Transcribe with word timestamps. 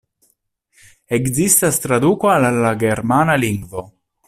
Ekzistas 1.17 1.77
traduko 1.85 2.33
al 2.37 2.49
la 2.65 2.73
germana 2.85 3.37
lingvo. 3.45 3.87